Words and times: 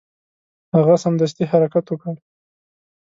هغه 0.75 0.95
سمدستي 1.03 1.43
حرکت 1.51 1.85
وکړ. 1.89 2.13